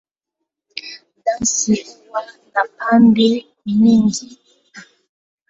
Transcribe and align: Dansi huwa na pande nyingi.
Dansi 1.25 1.83
huwa 1.99 2.23
na 2.53 2.65
pande 2.77 3.45
nyingi. 3.65 4.39